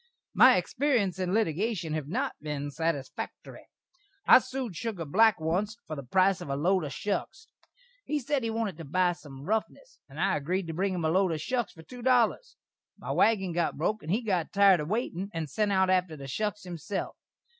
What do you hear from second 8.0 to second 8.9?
He sed he wanted to